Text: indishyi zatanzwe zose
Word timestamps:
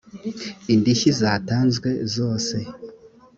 indishyi 0.73 1.09
zatanzwe 1.19 1.89
zose 2.15 2.57